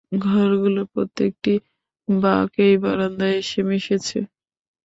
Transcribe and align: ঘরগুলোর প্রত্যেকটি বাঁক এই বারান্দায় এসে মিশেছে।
ঘরগুলোর 0.25 0.87
প্রত্যেকটি 0.93 1.53
বাঁক 2.07 2.51
এই 2.65 2.75
বারান্দায় 2.83 3.35
এসে 3.41 3.61
মিশেছে। 3.69 4.19